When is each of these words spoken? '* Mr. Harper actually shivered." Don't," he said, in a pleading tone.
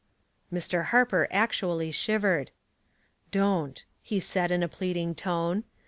'* 0.29 0.51
Mr. 0.51 0.85
Harper 0.85 1.27
actually 1.29 1.91
shivered." 1.91 2.49
Don't," 3.39 3.83
he 4.01 4.19
said, 4.19 4.49
in 4.49 4.63
a 4.63 4.67
pleading 4.67 5.13
tone. 5.13 5.63